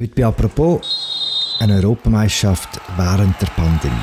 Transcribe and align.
Heute 0.00 0.14
bei 0.14 0.26
«Apropos» 0.26 1.56
eine 1.58 1.74
Europameisterschaft 1.74 2.80
während 2.96 3.34
der 3.42 3.48
Pandemie. 3.48 3.96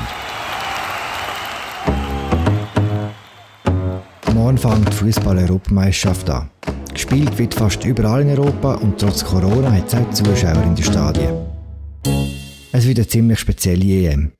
Morgen 4.34 4.58
fängt 4.58 4.88
die 4.88 4.92
Fußball-Europameisterschaft 4.92 6.28
an. 6.28 6.50
Gespielt 6.92 7.38
wird 7.38 7.54
fast 7.54 7.82
überall 7.86 8.20
in 8.20 8.38
Europa 8.38 8.74
und 8.74 8.98
trotz 8.98 9.24
Corona 9.24 9.72
hat 9.72 9.86
es 9.86 9.94
auch 9.94 10.10
Zuschauer 10.10 10.62
in 10.64 10.74
den 10.74 10.84
Stadien. 10.84 11.34
Es 12.72 12.86
wird 12.86 12.98
eine 12.98 13.08
ziemlich 13.08 13.38
spezielle 13.38 14.10
EM. 14.10 14.32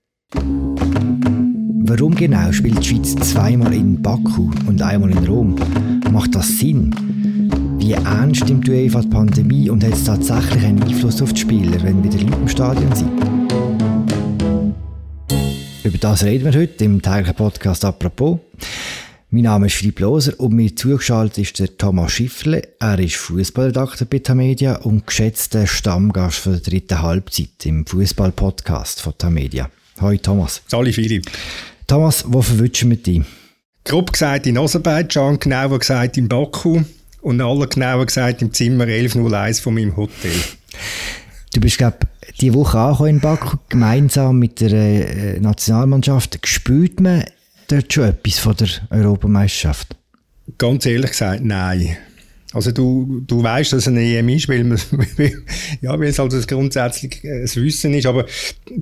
Warum 1.88 2.14
genau 2.14 2.52
spielt 2.52 2.80
die 2.80 2.88
Schweiz 2.88 3.14
zweimal 3.14 3.72
in 3.72 4.02
Baku 4.02 4.50
und 4.66 4.82
einmal 4.82 5.10
in 5.10 5.26
Rom? 5.26 5.56
Macht 6.12 6.34
das 6.34 6.58
Sinn? 6.58 7.15
Wie 7.78 7.92
ernst 7.92 8.46
nimmt 8.46 8.66
die 8.66 8.70
UEFA 8.70 9.02
die 9.02 9.08
Pandemie 9.08 9.68
und 9.70 9.84
hat 9.84 9.92
es 9.92 10.04
tatsächlich 10.04 10.64
einen 10.64 10.82
Einfluss 10.82 11.20
auf 11.20 11.32
die 11.34 11.42
Spieler, 11.42 11.82
wenn 11.82 12.02
wieder 12.02 12.18
Leute 12.18 12.36
im 12.36 12.48
Stadion 12.48 12.96
sind? 12.96 13.10
Über 15.84 15.98
das 15.98 16.24
reden 16.24 16.44
wir 16.46 16.58
heute 16.58 16.84
im 16.84 17.02
täglichen 17.02 17.34
Podcast 17.34 17.84
«Apropos». 17.84 18.38
Mein 19.28 19.42
Name 19.42 19.66
ist 19.66 19.74
Philipp 19.74 20.00
Loser 20.00 20.32
und 20.38 20.54
mir 20.54 20.74
zugeschaltet 20.74 21.38
ist 21.38 21.58
der 21.58 21.76
Thomas 21.76 22.12
Schiffle. 22.12 22.62
Er 22.80 22.98
ist 22.98 23.16
Fußballredakteur 23.16 24.06
bei 24.08 24.20
Tamedia 24.20 24.76
und 24.76 25.06
geschätzter 25.06 25.66
Stammgast 25.66 26.38
für 26.38 26.56
die 26.56 26.70
dritte 26.70 27.02
Halbzeit 27.02 27.66
im 27.66 27.84
Fußball-Podcast 27.86 29.02
von 29.02 29.12
Tamedia. 29.18 29.68
Hallo 30.00 30.16
Thomas. 30.16 30.62
Hallo 30.72 30.90
Philipp. 30.90 31.30
Thomas, 31.86 32.24
wo 32.26 32.40
verwünschen 32.40 32.90
wir 32.90 32.96
dich? 32.96 33.22
Grob 33.84 34.12
gesagt 34.12 34.46
in 34.46 34.56
Aserbaidschan, 34.58 35.38
genauer 35.38 35.78
gesagt 35.78 36.16
in 36.16 36.28
Baku 36.28 36.82
und 37.26 37.40
aller 37.40 37.66
genauer 37.66 38.06
gesagt 38.06 38.40
im 38.40 38.52
Zimmer 38.52 38.84
1101 38.84 39.58
von 39.58 39.74
meinem 39.74 39.96
Hotel. 39.96 40.30
Du 41.52 41.60
bist, 41.60 41.76
glaube 41.76 41.96
ich, 42.28 42.36
diese 42.36 42.54
Woche 42.54 42.78
angekommen 42.78 43.08
in 43.10 43.20
Baku, 43.20 43.56
gemeinsam 43.68 44.38
mit 44.38 44.60
der 44.60 44.72
äh, 44.72 45.40
Nationalmannschaft. 45.40 46.38
Spürt 46.46 47.00
man 47.00 47.24
dort 47.66 47.92
schon 47.92 48.04
etwas 48.04 48.38
von 48.38 48.54
der 48.54 48.68
Europameisterschaft? 48.90 49.96
Ganz 50.56 50.86
ehrlich 50.86 51.10
gesagt, 51.10 51.44
nein. 51.44 51.96
Also 52.52 52.70
du, 52.70 53.22
du 53.26 53.42
weißt, 53.42 53.72
dass 53.72 53.82
es 53.82 53.88
eine 53.88 54.02
EM 54.02 54.28
ist, 54.28 54.48
weil, 54.48 54.62
man, 54.62 54.78
ja, 55.80 55.98
weil 55.98 56.08
es 56.08 56.20
halt 56.20 56.46
grundsätzlich 56.46 57.24
ein 57.24 57.44
Wissen 57.56 57.92
ist, 57.94 58.06
aber 58.06 58.26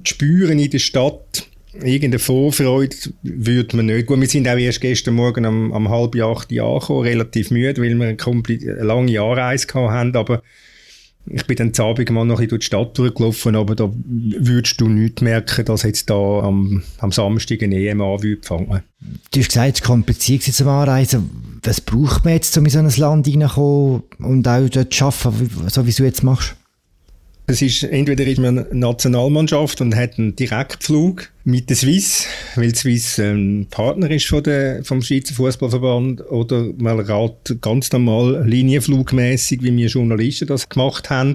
spüren 0.02 0.58
in 0.58 0.70
der 0.70 0.80
Stadt 0.80 1.48
irgendeine 1.82 2.18
Vorfreude 2.18 2.96
würde 3.22 3.76
man 3.76 3.86
nicht. 3.86 4.06
Gut, 4.06 4.20
wir 4.20 4.28
sind 4.28 4.48
auch 4.48 4.56
erst 4.56 4.80
gestern 4.80 5.14
Morgen 5.14 5.44
am, 5.44 5.72
am 5.72 5.88
halb 5.88 6.16
acht 6.16 6.52
angekommen, 6.52 7.02
relativ 7.02 7.50
müde, 7.50 7.82
weil 7.82 7.98
wir 7.98 8.08
eine, 8.08 8.84
lange 8.84 9.20
Anreise 9.20 9.66
hatten, 9.74 10.16
aber 10.16 10.42
ich 11.26 11.46
bin 11.46 11.56
dann 11.56 11.72
zu 11.72 11.84
Abend 11.84 12.10
mal 12.10 12.24
noch 12.24 12.38
durch 12.38 12.60
die 12.60 12.66
Stadt 12.66 12.96
durchgelaufen, 12.98 13.56
aber 13.56 13.74
da 13.74 13.90
würdest 13.94 14.80
du 14.80 14.88
nicht 14.88 15.22
merken, 15.22 15.64
dass 15.64 15.82
jetzt 15.82 16.10
da 16.10 16.14
am, 16.14 16.82
am 16.98 17.12
Samstag 17.12 17.62
eine 17.62 17.76
EM 17.76 18.02
anfangen 18.02 18.82
Du 19.30 19.40
hast 19.40 19.48
gesagt, 19.48 19.74
es 19.74 19.80
ist 19.80 19.86
kompliziert 19.86 20.42
zum 20.42 20.68
Anreisen. 20.68 21.60
Was 21.62 21.80
braucht 21.80 22.24
man 22.24 22.34
jetzt, 22.34 22.56
um 22.58 22.64
in 22.64 22.70
so 22.70 22.78
ein 22.78 22.90
Land 22.96 23.26
reinzukommen 23.26 24.02
und 24.18 24.46
auch 24.46 24.68
dort 24.68 24.92
zu 24.92 25.04
arbeiten, 25.04 25.68
so 25.68 25.86
wie 25.86 25.92
du 25.92 26.04
jetzt 26.04 26.22
machst? 26.22 26.56
Es 27.46 27.60
ist, 27.60 27.82
entweder 27.82 28.26
ist 28.26 28.38
man 28.38 28.64
Nationalmannschaft 28.72 29.82
und 29.82 29.94
hat 29.94 30.18
einen 30.18 30.34
Direktflug 30.34 31.28
mit 31.44 31.68
der 31.68 31.76
Swiss, 31.76 32.26
weil 32.56 32.72
die 32.72 32.78
Swiss 32.78 33.18
ein 33.18 33.66
Partner 33.70 34.10
ist 34.10 34.26
von 34.26 34.42
der, 34.42 34.82
vom 34.82 35.02
Schweizer 35.02 35.34
Fußballverband, 35.34 36.30
oder 36.30 36.70
man 36.78 37.00
rat 37.00 37.54
ganz 37.60 37.92
normal 37.92 38.48
linienflugmäßig, 38.48 39.62
wie 39.62 39.76
wir 39.76 39.88
Journalisten 39.88 40.48
das 40.48 40.70
gemacht 40.70 41.10
haben. 41.10 41.34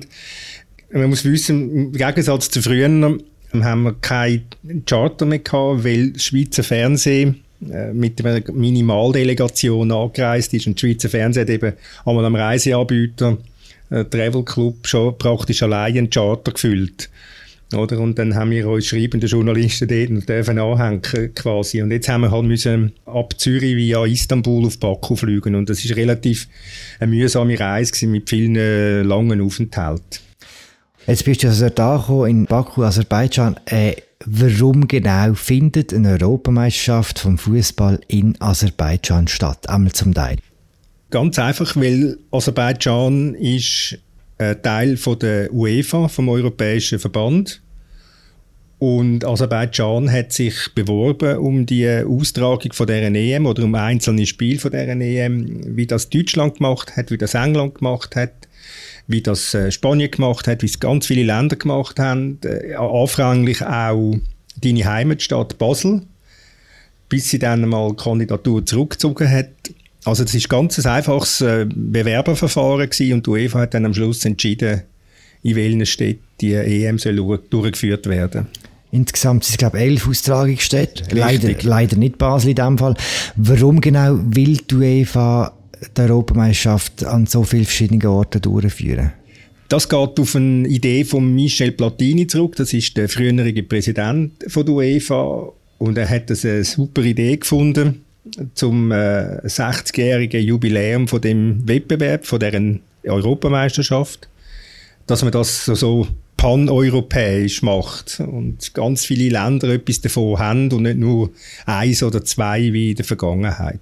Man 0.91 1.11
muss 1.11 1.25
wissen, 1.25 1.71
im 1.75 1.91
Gegensatz 1.91 2.49
zu 2.49 2.63
früher 2.63 2.89
haben 3.53 3.83
wir 3.83 3.95
kein 4.01 4.45
Charter 4.87 5.27
mehr 5.27 5.39
gehabt, 5.39 5.83
weil 5.83 6.11
das 6.13 6.23
Schweizer 6.23 6.63
Fernsehen 6.63 7.41
äh, 7.71 7.93
mit 7.93 8.25
einer 8.25 8.41
Minimaldelegation 8.51 9.91
angereist 9.91 10.55
ist 10.55 10.65
und 10.65 10.81
die 10.81 10.87
Schweizer 10.87 11.09
Fernsehen 11.09 11.43
hat 11.43 11.49
eben 11.51 11.73
einmal 12.03 12.25
am 12.25 12.35
Reiseanbieter 12.35 13.37
äh, 13.89 14.05
Travel 14.05 14.43
Club 14.43 14.87
schon 14.87 15.17
praktisch 15.17 15.63
allein 15.63 15.97
einen 15.97 16.09
Charter 16.09 16.51
gefüllt. 16.51 17.09
Oder? 17.73 17.99
Und 17.99 18.17
dann 18.17 18.33
haben 18.35 18.51
wir 18.51 18.67
uns 18.67 18.87
schreibende 18.87 19.27
Journalisten 19.27 19.87
dort 19.87 20.09
und 20.09 20.27
dürfen 20.27 20.57
anhängen 20.57 21.01
quasi. 21.35 21.81
Und 21.81 21.91
jetzt 21.91 22.09
haben 22.09 22.21
wir 22.21 22.31
halt 22.31 22.45
müssen 22.45 22.93
ab 23.05 23.35
Zürich 23.37 23.75
via 23.75 24.05
Istanbul 24.05 24.65
auf 24.65 24.79
Baku 24.79 25.15
fliegen. 25.15 25.55
Und 25.55 25.69
das 25.69 25.85
ist 25.85 25.95
relativ 25.95 26.47
eine 26.99 27.11
mühsame 27.11 27.59
Reise 27.59 28.07
mit 28.07 28.29
vielen 28.29 28.55
äh, 28.55 29.03
langen 29.03 29.41
Aufenthalten. 29.41 30.19
Jetzt 31.05 31.25
bist 31.25 31.43
du 31.43 31.47
also 31.47 31.69
da 31.69 32.25
in 32.27 32.45
Baku, 32.45 32.83
Aserbaidschan. 32.83 33.55
Äh, 33.65 33.95
warum 34.25 34.87
genau 34.87 35.33
findet 35.33 35.93
eine 35.93 36.11
Europameisterschaft 36.11 37.19
vom 37.19 37.37
Fußball 37.37 38.01
in 38.07 38.35
Aserbaidschan 38.39 39.27
statt? 39.27 39.69
Einmal 39.69 39.91
zum 39.91 40.13
Teil. 40.13 40.37
Ganz 41.09 41.39
einfach, 41.39 41.75
weil 41.75 42.19
Aserbaidschan 42.31 43.33
ist 43.33 43.97
ein 44.37 44.61
Teil 44.61 44.95
von 44.95 45.17
der 45.17 45.51
UEFA, 45.51 46.07
vom 46.07 46.29
Europäischen 46.29 46.99
Verband. 46.99 47.61
Und 48.77 49.25
Aserbaidschan 49.25 50.09
hat 50.11 50.31
sich 50.31 50.55
beworben 50.75 51.37
um 51.37 51.65
die 51.65 51.89
Austragung 51.89 52.71
von 52.73 52.87
der 52.87 53.13
EM 53.13 53.47
oder 53.47 53.63
um 53.63 53.73
einzelne 53.75 54.25
Spiele 54.25 54.59
von 54.59 54.71
der 54.71 54.87
EM, 54.87 55.75
wie 55.75 55.87
das 55.87 56.09
Deutschland 56.09 56.57
gemacht 56.57 56.95
hat, 56.95 57.09
wie 57.11 57.17
das 57.17 57.33
England 57.33 57.75
gemacht 57.75 58.15
hat, 58.15 58.31
wie 59.07 59.21
das 59.21 59.53
äh, 59.53 59.71
Spanien 59.71 60.11
gemacht 60.11 60.47
hat, 60.47 60.61
wie 60.61 60.67
es 60.67 60.79
ganz 60.79 61.07
viele 61.07 61.23
Länder 61.23 61.55
gemacht 61.55 61.99
haben. 61.99 62.37
Äh, 62.45 62.75
anfänglich 62.75 63.63
auch 63.63 64.15
deine 64.61 64.85
Heimatstadt 64.85 65.57
Basel, 65.57 66.03
bis 67.09 67.29
sie 67.29 67.39
dann 67.39 67.67
mal 67.67 67.95
Kandidatur 67.95 68.65
zurückgezogen 68.65 69.29
hat 69.29 69.49
also 70.05 70.23
das 70.23 70.33
ist 70.33 70.49
ganz 70.49 70.79
ein 70.79 70.91
einfaches 70.91 71.41
äh, 71.41 71.65
Bewerberverfahren 71.69 72.89
gewesen 72.89 73.13
und 73.13 73.25
die 73.25 73.31
UEFA 73.31 73.59
hat 73.59 73.73
dann 73.73 73.85
am 73.85 73.93
Schluss 73.93 74.23
entschieden, 74.25 74.83
in 75.43 75.55
welchen 75.55 75.85
Städten 75.85 76.23
die 76.41 76.53
EM 76.53 76.97
soll 76.97 77.15
durchgeführt 77.49 78.07
werden. 78.07 78.47
Insgesamt 78.91 79.43
sind 79.43 79.53
es, 79.53 79.57
glaube 79.57 79.77
ich, 79.77 79.83
elf 79.83 80.07
Austragungsstädte. 80.07 81.15
Leider, 81.15 81.53
leider 81.61 81.95
nicht 81.97 82.17
Basel 82.17 82.51
in 82.51 82.55
dem 82.55 82.77
Fall. 82.77 82.95
Warum 83.35 83.81
genau 83.81 84.17
will 84.23 84.57
die 84.57 84.75
UEFA 84.75 85.53
die 85.95 86.01
Europameisterschaft 86.01 87.03
an 87.03 87.27
so 87.27 87.43
vielen 87.43 87.65
verschiedenen 87.65 88.05
Orten 88.07 88.41
durchführen? 88.41 89.11
Das 89.67 89.87
geht 89.87 90.19
auf 90.19 90.35
eine 90.35 90.67
Idee 90.67 91.03
von 91.03 91.35
Michel 91.35 91.71
Platini 91.71 92.25
zurück. 92.25 92.55
Das 92.55 92.73
ist 92.73 92.97
der 92.97 93.07
frühere 93.07 93.53
Präsident 93.61 94.43
von 94.47 94.65
der 94.65 94.73
UEFA. 94.73 95.51
Und 95.77 95.97
er 95.97 96.09
hat 96.09 96.31
das 96.31 96.43
eine 96.43 96.63
super 96.63 97.03
Idee 97.03 97.37
gefunden 97.37 98.01
zum 98.53 98.91
äh, 98.91 99.41
60-jährigen 99.45 100.43
Jubiläum 100.43 101.07
von 101.07 101.21
dem 101.21 101.67
Wettbewerb, 101.67 102.25
von 102.25 102.39
deren 102.39 102.81
Europameisterschaft, 103.03 104.27
dass 105.07 105.23
man 105.23 105.31
das 105.31 105.65
so, 105.65 105.75
so 105.75 106.07
paneuropäisch 106.37 107.61
macht 107.63 108.21
und 108.21 108.73
ganz 108.73 109.05
viele 109.05 109.29
Länder 109.29 109.67
etwas 109.69 109.99
davon 109.99 110.39
haben 110.39 110.71
und 110.71 110.83
nicht 110.83 110.97
nur 110.97 111.31
eins 111.65 112.01
oder 112.01 112.23
zwei 112.23 112.71
wie 112.71 112.91
in 112.91 112.95
der 112.95 113.05
Vergangenheit. 113.05 113.81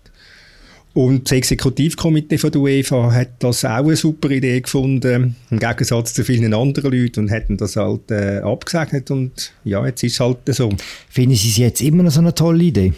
Und 0.95 1.25
das 1.25 1.33
Exekutivkomitee 1.33 2.39
von 2.39 2.49
der 2.49 2.61
UEFA 2.61 3.11
hat 3.13 3.29
das 3.37 3.63
auch 3.63 3.85
eine 3.85 3.95
super 3.95 4.31
Idee 4.31 4.61
gefunden, 4.61 5.35
im 5.51 5.59
Gegensatz 5.59 6.15
zu 6.15 6.23
vielen 6.23 6.55
anderen 6.55 6.91
Leuten 6.91 7.19
und 7.19 7.27
hätten 7.27 7.55
das 7.57 7.75
halt 7.75 8.09
äh, 8.09 8.39
abgesegnet 8.39 9.11
und 9.11 9.53
ja, 9.63 9.85
jetzt 9.85 10.01
ist 10.01 10.13
es 10.13 10.19
halt 10.19 10.39
so. 10.47 10.71
Finden 11.07 11.35
Sie 11.35 11.49
es 11.49 11.57
jetzt 11.57 11.81
immer 11.81 12.01
noch 12.01 12.11
so 12.11 12.21
eine 12.21 12.33
tolle 12.33 12.63
Idee? 12.63 12.93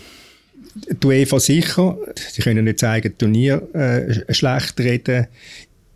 Die 0.76 1.08
UEFA 1.08 1.40
sicher, 1.40 1.98
sie 2.16 2.42
können 2.42 2.66
nicht 2.66 2.80
sagen, 2.80 3.18
Turnier 3.18 3.68
äh, 3.74 4.34
schlecht 4.34 4.80
reden. 4.80 5.28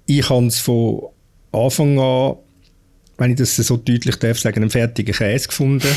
Ich 0.06 0.30
habe 0.30 0.48
es 0.48 0.60
von 0.60 1.04
Anfang 1.52 2.00
an, 2.00 2.36
wenn 3.18 3.32
ich 3.32 3.38
das 3.38 3.56
so 3.56 3.78
deutlich 3.78 4.16
darf 4.18 4.40
sagen, 4.40 4.62
einen 4.62 4.70
fertigen 4.70 5.14
Käse 5.14 5.48
gefunden. 5.48 5.88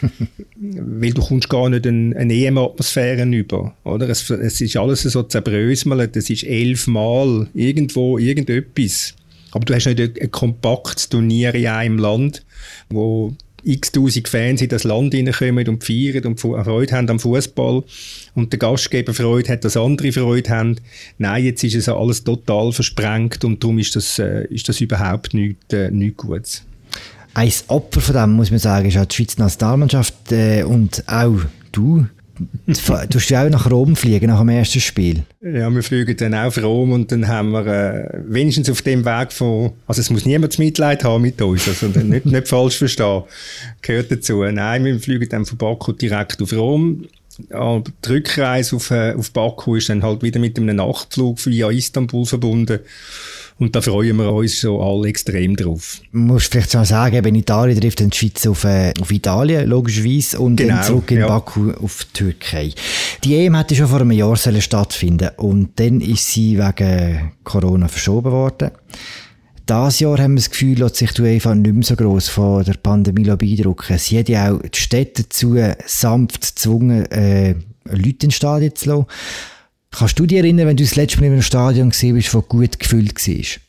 Weil 0.56 1.12
du 1.12 1.22
kommst 1.22 1.48
gar 1.48 1.68
nicht 1.70 1.86
eine, 1.86 2.14
eine 2.16 2.34
EM-Atmosphäre 2.34 3.24
über. 3.24 3.74
Oder? 3.84 4.08
Es, 4.08 4.28
es 4.28 4.60
ist 4.60 4.76
alles 4.76 5.02
so 5.02 5.22
zerbröselt, 5.22 6.16
es 6.16 6.30
ist 6.30 6.44
elfmal 6.44 7.48
irgendwo 7.54 8.18
irgendetwas. 8.18 9.14
Aber 9.52 9.64
du 9.64 9.74
hast 9.74 9.86
nicht 9.86 10.00
ein, 10.00 10.12
ein 10.20 10.30
kompaktes 10.30 11.08
Turnier 11.08 11.54
in 11.54 11.66
einem 11.66 11.98
Land, 11.98 12.44
wo 12.90 13.34
x-tausend 13.66 14.28
Fans 14.28 14.62
in 14.62 14.68
das 14.68 14.84
Land 14.84 15.14
hineinkommen 15.14 15.68
und 15.68 15.84
feiern 15.84 16.24
und 16.24 16.40
Freude 16.40 16.94
haben 16.94 17.10
am 17.10 17.18
Fußball 17.18 17.82
und 18.34 18.52
der 18.52 18.58
Gastgeber 18.58 19.12
Freude 19.12 19.52
hat, 19.52 19.64
dass 19.64 19.76
andere 19.76 20.12
Freude 20.12 20.50
haben. 20.50 20.76
Nein, 21.18 21.44
jetzt 21.44 21.64
ist 21.64 21.74
es 21.74 21.88
alles 21.88 22.24
total 22.24 22.72
versprengt 22.72 23.44
und 23.44 23.62
darum 23.62 23.78
ist 23.78 23.96
das, 23.96 24.18
äh, 24.18 24.46
ist 24.46 24.68
das 24.68 24.80
überhaupt 24.80 25.34
nichts, 25.34 25.72
äh, 25.72 25.90
nichts 25.90 26.16
Gutes. 26.16 26.62
Ein 27.34 27.52
Opfer 27.68 28.00
von 28.00 28.14
dem, 28.14 28.32
muss 28.32 28.50
man 28.50 28.60
sagen, 28.60 28.88
ist 28.88 28.96
auch 28.96 29.04
die 29.04 29.16
Schweizer 29.16 29.40
Nationalmannschaft 29.40 30.32
äh, 30.32 30.62
und 30.62 31.04
auch 31.06 31.40
du 31.72 32.06
du 32.66 33.18
ja 33.18 33.44
auch 33.44 33.50
nach 33.50 33.70
Rom 33.70 33.96
fliegen, 33.96 34.28
nach 34.28 34.40
dem 34.40 34.48
ersten 34.48 34.80
Spiel. 34.80 35.22
Ja, 35.40 35.70
wir 35.70 35.82
fliegen 35.82 36.16
dann 36.16 36.34
auch 36.34 36.46
auf 36.46 36.62
Rom 36.62 36.92
und 36.92 37.12
dann 37.12 37.28
haben 37.28 37.52
wir 37.52 37.66
äh, 37.66 38.20
wenigstens 38.26 38.70
auf 38.70 38.82
dem 38.82 39.04
Weg 39.04 39.32
von, 39.32 39.72
also 39.86 40.00
es 40.00 40.10
muss 40.10 40.24
niemand 40.24 40.52
das 40.52 40.58
Mitleid 40.58 41.04
haben 41.04 41.22
mit 41.22 41.40
uns, 41.40 41.68
also 41.68 41.86
nicht, 41.86 42.26
nicht 42.26 42.48
falsch 42.48 42.78
verstehen, 42.78 43.22
gehört 43.82 44.10
dazu. 44.10 44.42
Nein, 44.44 44.84
wir 44.84 44.98
fliegen 45.00 45.28
dann 45.28 45.46
von 45.46 45.58
Baku 45.58 45.92
direkt 45.92 46.42
auf 46.42 46.52
Rom. 46.52 47.06
Aber 47.50 47.84
die 48.04 48.08
Rückreise 48.08 48.76
auf, 48.76 48.90
äh, 48.90 49.12
auf 49.12 49.30
Baku 49.30 49.76
ist 49.76 49.88
dann 49.88 50.02
halt 50.02 50.22
wieder 50.22 50.40
mit 50.40 50.58
einem 50.58 50.76
Nachtflug 50.76 51.44
via 51.44 51.70
Istanbul 51.70 52.24
verbunden. 52.24 52.80
Und 53.58 53.74
da 53.74 53.80
freuen 53.80 54.16
wir 54.18 54.30
uns 54.30 54.60
so 54.60 54.82
alle 54.82 55.08
extrem 55.08 55.56
drauf. 55.56 56.02
Man 56.12 56.26
muss 56.26 56.46
vielleicht 56.46 56.74
mal 56.74 56.84
sagen, 56.84 57.24
in 57.24 57.34
Italien 57.36 57.80
trifft 57.80 58.00
dann 58.00 58.10
die 58.10 58.18
Schweiz 58.18 58.46
auf, 58.46 58.64
äh, 58.64 58.92
auf 59.00 59.10
Italien, 59.10 59.66
logischerweise, 59.66 60.38
und 60.38 60.56
genau, 60.56 60.74
dann 60.74 60.84
zurück 60.84 61.10
in 61.10 61.20
ja. 61.20 61.26
Baku 61.26 61.70
auf 61.70 62.04
die 62.04 62.18
Türkei. 62.18 62.72
Die 63.24 63.34
EM 63.34 63.56
hätte 63.56 63.74
schon 63.74 63.88
vor 63.88 64.02
einem 64.02 64.10
Jahr 64.10 64.36
stattfinden 64.36 65.30
und 65.38 65.70
dann 65.76 66.02
ist 66.02 66.32
sie 66.32 66.58
wegen 66.58 67.32
Corona 67.44 67.88
verschoben 67.88 68.30
worden. 68.30 68.72
Das 69.64 70.00
Jahr 70.00 70.18
haben 70.18 70.34
wir 70.34 70.42
das 70.42 70.50
Gefühl, 70.50 70.76
dass 70.76 70.98
sich 70.98 71.12
die 71.12 71.22
UEFA 71.22 71.54
nicht 71.54 71.74
mehr 71.74 71.82
so 71.82 71.96
gross 71.96 72.28
von 72.28 72.62
der 72.62 72.74
Pandemie 72.74 73.24
beeindrucken 73.24 73.98
Sie 73.98 74.18
hat 74.18 74.28
ja 74.28 74.52
auch 74.52 74.60
die 74.60 74.78
Städte 74.78 75.24
dazu 75.24 75.56
sanft 75.86 76.40
gezwungen, 76.40 77.10
äh, 77.10 77.56
Leute 77.90 78.26
ins 78.26 78.36
Stadion 78.36 78.76
zu 78.76 78.88
lassen. 78.90 79.06
Kannst 79.96 80.18
du 80.18 80.26
dich 80.26 80.36
erinnern, 80.36 80.66
wenn 80.66 80.76
du 80.76 80.84
das 80.84 80.94
letzte 80.94 81.20
Mal 81.20 81.26
einem 81.28 81.40
Stadion 81.40 81.88
gesehen 81.88 82.16
bist, 82.16 82.34
das 82.34 82.48
gut 82.48 82.78
gefüllt 82.78 83.14
war? 83.26 83.60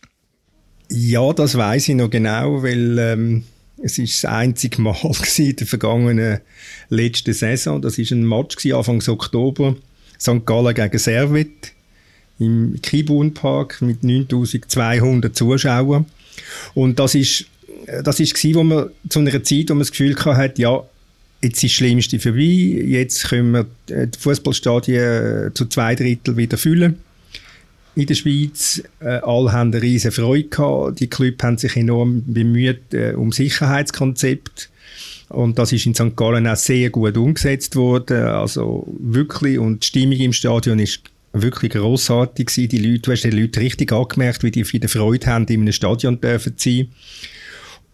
Ja, 0.89 1.31
das 1.31 1.55
weiß 1.55 1.87
ich 1.87 1.95
noch 1.95 2.09
genau, 2.09 2.63
weil 2.63 2.99
ähm, 2.99 3.43
es 3.81 3.97
ist 3.97 4.23
das 4.23 4.29
einzige 4.29 4.81
Mal 4.81 4.97
in 5.37 5.55
der 5.55 5.67
vergangenen 5.67 6.39
letzten 6.89 7.33
Saison. 7.33 7.81
Das 7.81 7.97
ist 7.97 8.11
ein 8.11 8.27
Match 8.27 8.57
gewesen, 8.57 8.75
Anfang 8.75 9.01
Oktober, 9.07 9.77
St. 10.19 10.45
Gallen 10.45 10.75
gegen 10.75 10.99
Servet 10.99 11.71
im 12.39 12.77
Kibun 12.81 13.33
Park 13.33 13.81
mit 13.81 14.03
9200 14.03 15.33
Zuschauern. 15.33 16.07
Und 16.73 16.99
das 16.99 17.15
ist 17.15 17.45
das 18.03 18.19
ist 18.19 18.35
gewesen, 18.35 18.69
wo 18.69 18.89
zu 19.07 19.19
einer 19.19 19.43
Zeit, 19.43 19.69
wo 19.69 19.75
man 19.75 19.79
das 19.79 19.91
Gefühl 19.91 20.13
hatte, 20.25 20.61
ja, 20.61 20.83
jetzt 21.41 21.63
ist 21.63 21.63
das 21.63 21.71
Schlimmste 21.71 22.19
vorbei, 22.19 22.41
jetzt 22.41 23.29
können 23.29 23.51
wir 23.51 23.65
die 23.89 24.19
Fußballstadien 24.19 25.47
äh, 25.47 25.53
zu 25.53 25.65
zwei 25.65 25.95
Drittel 25.95 26.37
wieder 26.37 26.57
füllen 26.57 26.97
in 27.97 28.05
der 28.05 28.15
Schweiz. 28.15 28.83
Äh, 28.99 29.19
alle 29.23 29.51
haben 29.51 29.73
eine 29.73 29.81
riesige 29.81 30.11
Freude 30.11 30.47
gehabt. 30.49 30.99
Die 30.99 31.07
Clubs 31.07 31.43
haben 31.43 31.57
sich 31.57 31.75
enorm 31.75 32.23
bemüht 32.25 32.93
äh, 32.93 33.13
um 33.13 33.31
Sicherheitskonzept. 33.31 34.69
Und 35.29 35.59
das 35.59 35.73
ist 35.73 35.85
in 35.85 35.95
St. 35.95 36.15
Gallen 36.15 36.47
auch 36.47 36.55
sehr 36.55 36.89
gut 36.89 37.17
umgesetzt 37.17 37.75
worden. 37.75 38.23
Also 38.23 38.87
wirklich. 38.99 39.57
Und 39.57 39.83
die 39.83 39.87
Stimmung 39.87 40.19
im 40.19 40.33
Stadion 40.33 40.79
ist 40.79 41.01
wirklich 41.33 41.73
grossartig 41.73 42.47
gewesen. 42.47 42.69
Die 42.69 42.77
Leute, 42.77 42.99
du 42.99 43.11
hast 43.11 43.23
den 43.23 43.37
Leuten 43.37 43.59
richtig 43.59 43.91
angemerkt, 43.91 44.43
wie 44.43 44.51
die 44.51 44.63
viel 44.63 44.87
Freude 44.87 45.25
haben, 45.27 45.45
in 45.47 45.61
einem 45.61 45.73
Stadion 45.73 46.21
dürfen 46.21 46.53
sein. 46.55 46.89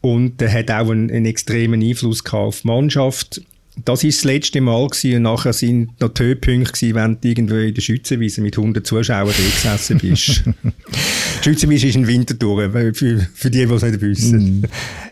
Und 0.03 0.41
er 0.41 0.51
hat 0.51 0.69
auch 0.69 0.89
einen, 0.89 1.09
einen 1.09 1.25
extremen 1.25 1.81
Einfluss 1.81 2.21
auf 2.25 2.61
die 2.61 2.67
Mannschaft. 2.67 3.41
Das 3.85 4.03
ist 4.03 4.19
das 4.19 4.25
letzte 4.25 4.59
Mal 4.59 4.85
gewesen, 4.87 5.15
und 5.15 5.21
nachher 5.23 5.53
sind 5.53 5.99
noch 5.99 6.09
die 6.09 6.23
Höhepunkte 6.23 6.93
wenn 6.93 7.19
du 7.19 7.27
irgendwo 7.27 7.55
in 7.55 7.73
der 7.73 7.81
Schützenwiese 7.81 8.41
mit 8.41 8.57
100 8.57 8.85
Zuschauern 8.85 9.33
gesessen 9.33 9.97
bist. 9.99 10.43
die 10.53 11.43
Schützenwiese 11.43 11.87
ist 11.87 11.95
ein 11.95 12.05
Wintertour, 12.05 12.69
für, 12.93 12.93
für 13.33 13.49
die, 13.49 13.65
die 13.65 13.73
es 13.73 13.81
nicht 13.81 14.01
wissen. 14.01 14.59
Mm. 14.59 14.65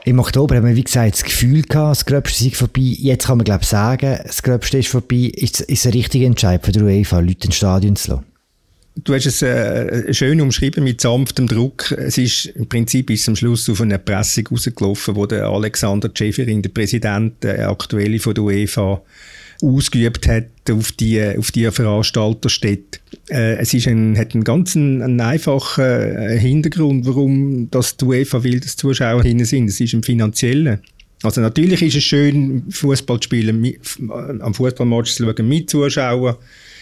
Im 0.04 0.20
Oktober 0.20 0.58
haben 0.58 0.68
wir, 0.68 0.76
wie 0.76 0.84
gesagt, 0.84 1.14
das 1.14 1.24
Gefühl 1.24 1.62
gehabt, 1.62 1.92
das 1.92 2.06
Gröbste 2.06 2.44
sei 2.44 2.50
vorbei. 2.52 2.82
Jetzt 2.82 3.28
kann 3.28 3.38
man, 3.38 3.46
glaube 3.46 3.64
ich, 3.64 3.70
sagen, 3.70 4.20
das 4.24 4.44
Gröbste 4.44 4.78
ist 4.78 4.90
vorbei. 4.90 5.32
Ist, 5.34 5.62
ist 5.62 5.86
ein 5.86 5.94
richtiger 5.94 6.28
Entscheid 6.28 6.64
für 6.64 6.74
die 6.74 6.82
UEFA, 6.82 7.20
Leute 7.20 7.46
ins 7.46 7.56
Stadion 7.56 7.96
zu 7.96 8.12
lassen? 8.12 8.31
Du 8.96 9.14
hast 9.14 9.26
es 9.26 9.42
äh, 9.42 10.14
schön 10.14 10.42
umschrieben 10.42 10.84
mit 10.84 11.00
sanftem 11.00 11.48
Druck. 11.48 11.92
Es 11.92 12.18
ist 12.18 12.48
im 12.48 12.68
Prinzip 12.68 13.10
ist 13.10 13.28
am 13.30 13.38
Schluss 13.38 13.70
auf 13.70 13.80
eine 13.80 13.98
Pressung 13.98 14.48
rausgelaufen, 14.52 15.16
wo 15.16 15.26
der 15.26 15.46
Alexander 15.46 16.14
Tschäferin, 16.14 16.62
der 16.62 16.70
Präsident, 16.70 17.42
der 17.42 17.70
aktuelle 17.70 18.20
von 18.20 18.34
der 18.34 18.44
UEFA, 18.44 19.02
ausgeübt 19.62 20.28
hat 20.28 20.50
auf 20.70 20.92
die, 20.92 21.22
auf 21.38 21.52
die 21.52 21.72
Veranstalterstätte. 21.72 23.00
Äh, 23.30 23.58
es 23.58 23.74
ist 23.74 23.88
ein, 23.88 24.18
hat 24.18 24.34
einen 24.34 24.44
ganz 24.44 24.76
einen 24.76 25.22
einfachen 25.22 25.84
äh, 25.84 26.38
Hintergrund, 26.38 27.06
warum 27.06 27.70
das 27.72 27.96
die 27.96 28.06
UEFA 28.06 28.44
will, 28.44 28.60
dass 28.60 28.76
Zuschauer 28.76 29.24
hin 29.24 29.44
sind. 29.46 29.70
Es 29.70 29.80
ist 29.80 29.94
ein 29.94 30.04
finanzieller. 30.04 30.80
Also 31.24 31.40
natürlich 31.40 31.82
ist 31.82 31.96
es 31.96 32.04
schön, 32.04 32.64
Fußball 32.70 33.20
zu 33.20 33.26
spielen, 33.26 33.78
am 34.42 34.54
Fußballmatch 34.54 35.14
zu 35.14 35.24
schauen 35.24 35.48
mit 35.48 35.70
Zuschauern. 35.70 36.36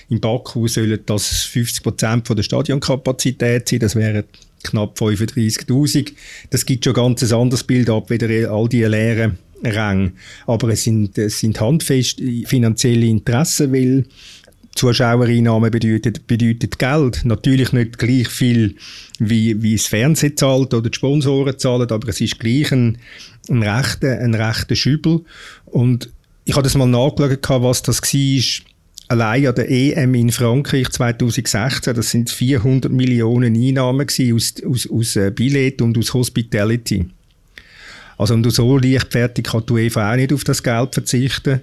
In 0.09 0.19
Baku 0.19 0.67
sollen 0.67 1.00
das 1.06 1.44
50 1.44 1.83
Prozent 1.83 2.29
der 2.29 2.44
Stadionkapazität 2.44 3.69
sein. 3.69 3.79
Das 3.79 3.95
wären 3.95 4.23
knapp 4.63 4.97
35.000. 5.00 6.13
Das 6.50 6.65
gibt 6.65 6.85
schon 6.85 6.94
ganz 6.94 7.23
ein 7.23 7.33
anderes 7.38 7.63
Bild 7.63 7.89
ab, 7.89 8.09
wieder 8.09 8.51
all 8.51 8.67
die 8.67 8.83
leeren 8.83 9.38
Ränge. 9.63 10.13
Aber 10.47 10.69
es 10.69 10.83
sind, 10.83 11.17
es 11.17 11.39
sind 11.39 11.59
handfest 11.59 12.21
finanzielle 12.45 13.06
Interessen, 13.06 13.71
weil 13.71 14.06
Zuschauereinnahmen 14.75 15.71
bedeutet, 15.71 16.25
bedeutet 16.25 16.79
Geld. 16.79 17.25
Natürlich 17.25 17.73
nicht 17.73 17.97
gleich 17.97 18.29
viel, 18.29 18.75
wie, 19.19 19.61
wie 19.61 19.75
das 19.75 19.88
Fernsehen 19.88 20.38
zahlt 20.38 20.73
oder 20.73 20.89
die 20.89 20.95
Sponsoren 20.95 21.57
zahlen, 21.57 21.89
aber 21.89 22.07
es 22.07 22.21
ist 22.21 22.39
gleich 22.39 22.71
ein, 22.71 22.97
ein 23.50 23.61
rechter, 23.63 24.19
ein 24.19 24.33
rechter 24.33 24.75
Schübel. 24.75 25.21
Und 25.65 26.09
ich 26.45 26.53
habe 26.53 26.63
das 26.63 26.75
mal 26.75 26.88
nachgeschaut, 26.88 27.61
was 27.61 27.83
das 27.83 28.01
war 28.01 28.65
allein 29.09 29.47
an 29.47 29.56
der 29.56 29.69
EM 29.69 30.13
in 30.15 30.31
Frankreich 30.31 30.89
2016, 30.89 31.94
das 31.94 32.11
sind 32.11 32.29
400 32.29 32.91
Millionen 32.91 33.56
Einnahmen 33.56 34.07
aus, 34.07 34.53
aus, 34.65 34.89
aus 34.89 35.15
äh, 35.17 35.31
Billett 35.31 35.81
und 35.81 35.97
aus 35.97 36.13
Hospitality. 36.13 37.06
Also 38.17 38.33
und 38.33 38.50
so 38.51 38.77
leichtfertig 38.77 39.45
kann 39.45 39.63
die 39.67 39.73
UEFA 39.73 40.11
auch 40.11 40.15
nicht 40.15 40.31
auf 40.31 40.44
das 40.44 40.61
Geld 40.63 40.94
verzichten. 40.94 41.61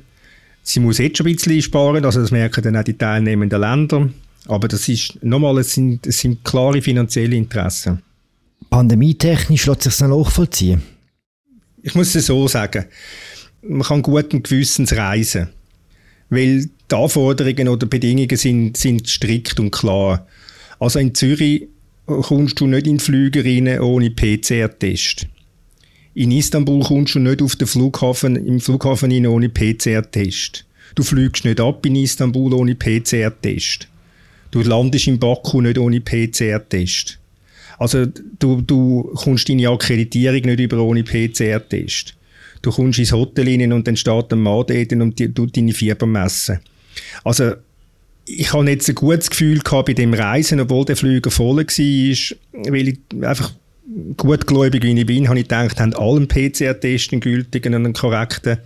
Sie 0.62 0.80
muss 0.80 0.98
jetzt 0.98 1.18
schon 1.18 1.26
ein 1.26 1.34
bisschen 1.34 1.62
sparen, 1.62 2.04
also 2.04 2.20
das 2.20 2.30
merken 2.30 2.64
dann 2.64 2.76
auch 2.76 2.82
die 2.82 2.98
teilnehmenden 2.98 3.60
Länder. 3.60 4.08
Aber 4.48 4.68
das 4.68 4.88
ist, 4.88 5.22
nochmal, 5.22 5.58
es 5.58 5.74
sind, 5.74 6.06
es 6.06 6.18
sind 6.18 6.44
klare 6.44 6.82
finanzielle 6.82 7.36
Interessen. 7.36 8.02
Pandemietechnisch 8.70 9.66
lässt 9.66 9.82
sich 9.82 10.00
noch 10.00 10.24
nachvollziehen? 10.24 10.82
Ich 11.82 11.94
muss 11.94 12.14
es 12.14 12.26
so 12.26 12.48
sagen. 12.48 12.86
Man 13.62 13.82
kann 13.82 14.02
guten 14.02 14.42
Gewissens 14.42 14.92
reisen. 14.96 15.48
Weil 16.28 16.68
die 16.90 16.94
Anforderungen 16.94 17.68
oder 17.68 17.86
Bedingungen 17.86 18.36
sind, 18.36 18.76
sind 18.76 19.08
strikt 19.08 19.60
und 19.60 19.70
klar. 19.70 20.26
Also 20.78 20.98
in 20.98 21.14
Zürich 21.14 21.68
kommst 22.06 22.60
du 22.60 22.66
nicht 22.66 22.86
in 22.86 23.00
Flüge 23.00 23.44
rein 23.44 23.80
ohne 23.80 24.10
PCR-Test. 24.10 25.26
In 26.14 26.30
Istanbul 26.30 26.82
kommst 26.82 27.14
du 27.14 27.18
nicht 27.18 27.42
auf 27.42 27.56
den 27.56 27.66
Flughafen, 27.66 28.36
im 28.36 28.60
Flughafen 28.60 29.12
rein 29.12 29.26
ohne 29.26 29.48
PCR-Test. 29.48 30.64
Du 30.94 31.02
fliegst 31.02 31.44
nicht 31.44 31.60
ab 31.60 31.84
in 31.84 31.96
Istanbul 31.96 32.54
ohne 32.54 32.74
PCR-Test. 32.74 33.88
Du 34.50 34.62
landest 34.62 35.08
in 35.08 35.18
Baku 35.18 35.60
nicht 35.60 35.78
ohne 35.78 36.00
PCR-Test. 36.00 37.18
Also 37.78 38.06
du, 38.38 38.62
du 38.62 39.10
kommst 39.14 39.48
deine 39.48 39.68
Akkreditierung 39.68 40.40
nicht 40.40 40.60
über 40.60 40.78
ohne 40.78 41.04
PCR-Test. 41.04 42.15
Du 42.66 42.72
kommst 42.72 42.98
ins 42.98 43.12
Hotel 43.12 43.46
rein 43.48 43.72
und 43.72 43.86
dann 43.86 43.96
steht 43.96 44.32
ein 44.32 44.40
Mann 44.40 44.64
dort 44.66 44.92
und 44.92 45.36
tut 45.36 45.56
deine 45.56 45.72
Fieber 45.72 46.04
messen. 46.04 46.58
Also, 47.22 47.52
ich 48.24 48.52
habe 48.52 48.68
jetzt 48.68 48.88
ein 48.88 48.96
gutes 48.96 49.30
Gefühl 49.30 49.60
bei 49.62 49.92
dem 49.92 50.12
Reisen, 50.12 50.58
obwohl 50.58 50.84
der 50.84 50.96
Flüger 50.96 51.30
voll 51.30 51.58
war, 51.58 52.72
weil 52.72 52.88
ich 52.88 52.98
einfach 53.22 53.52
gutgläubig 54.16 54.82
wie 54.82 54.98
ich 54.98 55.06
bin, 55.06 55.28
habe 55.28 55.38
ich 55.38 55.44
gedacht, 55.44 55.78
haben 55.78 55.94
alle 55.94 56.16
einen 56.16 56.26
PCR-Test, 56.26 57.12
einen 57.12 57.20
gültigen 57.20 57.72
und 57.72 57.84
einen 57.84 57.94
korrekten. 57.94 58.58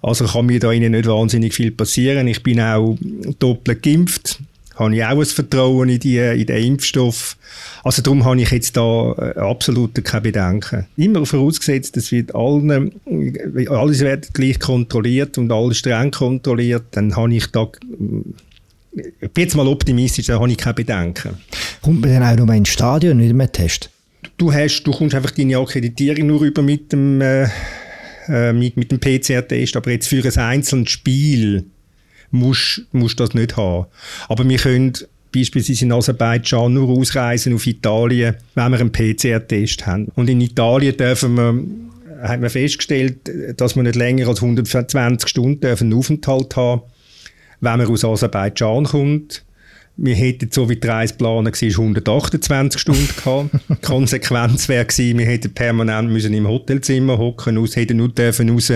Also 0.00 0.26
kann 0.26 0.46
mir 0.46 0.60
da 0.60 0.70
nicht 0.70 1.08
wahnsinnig 1.08 1.52
viel 1.52 1.72
passieren. 1.72 2.28
Ich 2.28 2.44
bin 2.44 2.60
auch 2.60 2.96
doppelt 3.40 3.82
geimpft 3.82 4.38
habe 4.76 4.94
ich 4.94 5.04
auch 5.04 5.18
ein 5.18 5.24
Vertrauen 5.24 5.88
in, 5.88 5.98
die, 6.00 6.18
in 6.18 6.46
den 6.46 6.64
Impfstoff. 6.64 7.36
Also 7.84 8.02
darum 8.02 8.24
habe 8.24 8.40
ich 8.40 8.50
jetzt 8.50 8.76
da 8.76 9.12
äh, 9.12 9.38
absolut 9.38 10.02
keine 10.04 10.22
Bedenken. 10.22 10.86
Immer 10.96 11.26
vorausgesetzt, 11.26 11.96
es 11.96 12.12
wird 12.12 12.34
allen, 12.34 12.92
äh, 13.06 13.66
alles 13.68 14.00
wird 14.00 14.32
gleich 14.34 14.58
kontrolliert 14.58 15.38
und 15.38 15.52
alles 15.52 15.78
streng 15.78 16.10
kontrolliert, 16.10 16.84
dann 16.92 17.16
habe 17.16 17.34
ich 17.34 17.46
da 17.48 17.64
äh, 17.64 17.66
ich 18.92 19.30
bin 19.30 19.44
jetzt 19.44 19.54
mal 19.54 19.68
optimistisch, 19.68 20.26
da 20.26 20.40
habe 20.40 20.50
ich 20.50 20.56
keine 20.56 20.74
Bedenken. 20.74 21.38
Kommt 21.80 22.00
man 22.00 22.10
dann 22.10 22.22
auch 22.24 22.44
noch 22.44 22.52
ins 22.52 22.70
Stadion 22.70 23.18
nicht 23.18 23.34
mehr 23.34 23.50
Test? 23.50 23.88
Du, 24.36 24.52
hast, 24.52 24.82
du 24.82 24.90
kommst 24.90 25.14
einfach 25.14 25.30
deine 25.30 25.58
Akkreditierung 25.58 26.26
nur 26.26 26.42
über 26.42 26.60
mit 26.60 26.92
dem, 26.92 27.20
äh, 27.20 27.46
mit, 28.52 28.76
mit 28.76 28.90
dem 28.90 28.98
PCR-Test, 28.98 29.76
aber 29.76 29.92
jetzt 29.92 30.08
für 30.08 30.24
ein 30.24 30.38
einzelnes 30.38 30.90
Spiel 30.90 31.66
musst, 32.30 32.82
musst 32.92 33.20
das 33.20 33.34
nicht 33.34 33.56
haben. 33.56 33.86
Aber 34.28 34.48
wir 34.48 34.58
können 34.58 34.92
beispielsweise 35.34 35.84
in 35.84 35.92
Aserbaidschan 35.92 36.74
nur 36.74 36.88
ausreisen 36.88 37.54
auf 37.54 37.66
Italien, 37.66 38.36
wenn 38.54 38.72
wir 38.72 38.80
einen 38.80 38.92
PCR-Test 38.92 39.86
haben. 39.86 40.08
Und 40.14 40.28
in 40.28 40.40
Italien 40.40 40.96
dürfen 40.96 41.36
wir 41.36 41.54
haben 42.22 42.42
wir 42.42 42.50
festgestellt, 42.50 43.30
dass 43.56 43.76
wir 43.76 43.82
nicht 43.82 43.94
länger 43.94 44.28
als 44.28 44.42
120 44.42 45.26
Stunden 45.26 45.64
einen 45.64 45.94
Aufenthalt 45.94 46.54
haben 46.54 46.82
wenn 47.60 47.78
man 47.78 47.86
aus 47.86 48.04
Aserbaidschan 48.04 48.84
kommt, 48.84 49.44
wir 49.96 50.14
hätten 50.14 50.50
so 50.50 50.68
wie 50.70 50.76
die 50.76 50.88
Reiseplan 50.88 51.44
war, 51.44 51.52
128 51.52 52.80
Stunden 52.80 53.08
gehabt. 53.16 53.50
Konsequenz 53.82 54.68
wäre 54.68 54.86
gewesen, 54.86 55.18
wir 55.18 55.26
hätten 55.26 55.52
permanent 55.52 56.10
müssen 56.10 56.32
im 56.32 56.48
Hotelzimmer 56.48 57.18
hocken, 57.18 57.58
aus, 57.58 57.76
hätten 57.76 57.98
nur 57.98 58.08
dürfen 58.08 58.48
raus 58.48 58.72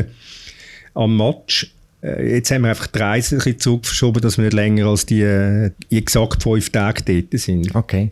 am 0.92 1.16
Match. 1.16 1.72
Äh, 2.04 2.34
jetzt 2.34 2.50
haben 2.50 2.62
wir 2.62 2.70
einfach 2.70 2.86
die 2.86 2.98
Reise 2.98 3.36
ein 3.36 3.38
bisschen 3.38 3.60
zurückverschoben, 3.60 4.20
dass 4.20 4.36
wir 4.36 4.44
nicht 4.44 4.54
länger 4.54 4.86
als 4.86 5.06
die, 5.06 5.22
äh, 5.22 5.70
exakt 5.90 6.42
fünf 6.42 6.70
Tage 6.70 7.02
dort 7.02 7.40
sind. 7.40 7.74
Okay. 7.74 8.10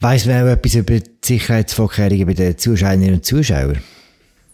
Weiss 0.00 0.26
man 0.26 0.42
auch 0.42 0.52
etwas 0.52 0.74
über 0.76 1.00
die 1.00 1.10
Sicherheitsvorkehrungen 1.22 2.26
bei 2.26 2.34
den 2.34 2.56
Zuschauerinnen 2.56 3.14
und 3.14 3.24
Zuschauern? 3.24 3.78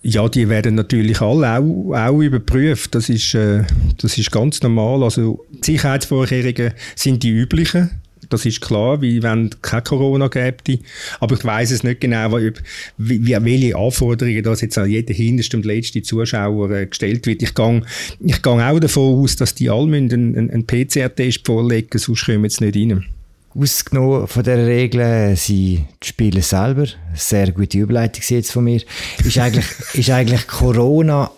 Ja, 0.02 0.26
die 0.30 0.48
werden 0.48 0.76
natürlich 0.76 1.20
alle 1.20 1.58
auch, 1.58 1.94
auch 1.94 2.20
überprüft. 2.20 2.94
Das 2.94 3.10
ist, 3.10 3.34
äh, 3.34 3.64
das 3.98 4.16
ist 4.16 4.30
ganz 4.30 4.62
normal. 4.62 5.02
Also, 5.02 5.44
die 5.50 5.72
Sicherheitsvorkehrungen 5.72 6.72
sind 6.96 7.22
die 7.22 7.30
üblichen. 7.30 7.99
Das 8.28 8.46
ist 8.46 8.60
klar, 8.60 9.00
wie 9.00 9.22
wenn 9.22 9.50
kein 9.62 9.84
Corona 9.84 10.28
gäbe. 10.28 10.78
Aber 11.20 11.34
ich 11.36 11.44
weiß 11.44 11.70
es 11.70 11.82
nicht 11.82 12.00
genau, 12.00 12.36
wie, 12.36 12.52
wie, 12.98 13.36
welche 13.44 13.76
Anforderungen 13.76 14.42
das 14.42 14.60
jetzt 14.60 14.78
an 14.78 14.90
jeden 14.90 15.14
hinterste 15.14 15.56
und 15.56 15.64
letzte 15.64 16.02
Zuschauer 16.02 16.70
äh, 16.70 16.86
gestellt 16.86 17.26
wird. 17.26 17.42
Ich 17.42 17.54
gehe, 17.54 17.82
ich 18.20 18.46
auch 18.46 18.80
davon 18.80 19.22
aus, 19.22 19.36
dass 19.36 19.54
die 19.54 19.70
alle 19.70 19.96
einen, 19.96 20.36
einen, 20.36 20.66
PCR-Test 20.66 21.46
vorlegen, 21.46 21.98
sonst 21.98 22.26
kommen 22.26 22.48
sie 22.50 22.64
nicht 22.64 22.76
rein. 22.76 23.06
Ausgenommen 23.52 24.28
von 24.28 24.44
dieser 24.44 24.66
Regel 24.66 25.34
sind 25.36 25.56
die 25.56 25.84
Spieler 26.04 26.42
selber. 26.42 26.86
Sehr 27.14 27.50
gute 27.50 27.78
Überleitung 27.78 28.22
jetzt 28.28 28.52
von 28.52 28.62
mir. 28.62 28.80
Ist 29.24 29.38
eigentlich, 29.38 29.66
ist 29.94 30.10
eigentlich 30.10 30.46
Corona 30.46 31.30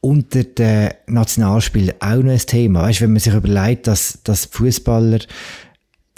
unter 0.00 0.42
den 0.42 0.90
Nationalspielern 1.06 1.94
auch 2.00 2.22
noch 2.22 2.32
ein 2.32 2.38
Thema? 2.38 2.82
Weißt, 2.82 3.00
wenn 3.02 3.12
man 3.12 3.20
sich 3.20 3.32
überlegt, 3.32 3.86
dass, 3.86 4.18
dass 4.24 4.46
Fußballer 4.46 5.20